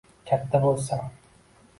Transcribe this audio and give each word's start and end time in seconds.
Katta 0.29 0.61
bo‘lsam… 0.63 1.05